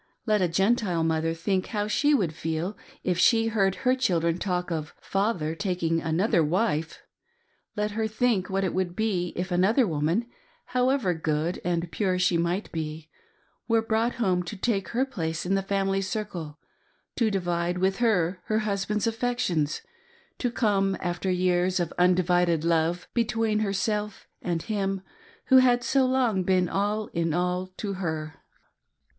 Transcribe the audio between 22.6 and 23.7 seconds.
love, between